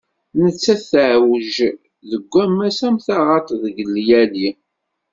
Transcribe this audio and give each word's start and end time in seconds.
Nettat 0.41 0.81
teɛweǧ 0.91 1.55
deg 2.09 2.31
ammas 2.43 2.79
am 2.87 2.97
taɣaṭ 3.05 3.47
deg 3.63 3.75
llyali. 3.89 4.49